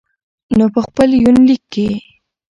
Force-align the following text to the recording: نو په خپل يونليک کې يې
نو 0.57 0.65
په 0.73 0.79
خپل 0.87 1.09
يونليک 1.23 1.61
کې 1.73 1.83
يې 1.89 1.95